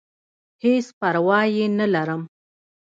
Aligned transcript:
هېڅ 0.63 0.85
پرواه 0.99 1.45
ئې 1.55 1.65
نۀ 1.77 1.85
لرم- 1.93 2.21